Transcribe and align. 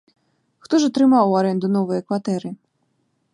Хто 0.67 0.79
ж 0.83 0.89
атрымаў 0.91 1.25
у 1.33 1.35
арэнду 1.41 1.67
новыя 1.77 2.01
кватэры? 2.09 2.49